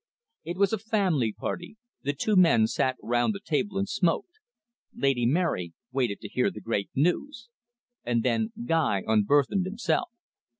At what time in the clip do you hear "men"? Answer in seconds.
2.35-2.65